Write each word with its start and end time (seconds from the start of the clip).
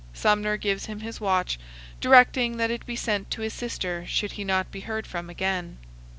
Sumner 0.15 0.57
gives 0.57 0.87
him 0.87 1.01
his 1.01 1.21
watch, 1.21 1.59
directing 1.99 2.57
that 2.57 2.71
it 2.71 2.87
be 2.87 2.95
sent 2.95 3.29
to 3.29 3.41
his 3.43 3.53
sister 3.53 4.03
should 4.07 4.31
he 4.31 4.43
not 4.43 4.71
be 4.71 4.79
heard 4.79 5.05
from 5.05 5.29
again. 5.29 5.77